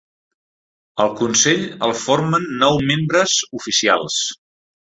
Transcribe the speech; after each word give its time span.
El 1.03 1.11
consell 1.19 1.61
el 1.89 1.95
formen 2.05 2.49
nou 2.65 2.81
membres 2.93 3.37
oficials. 3.63 4.21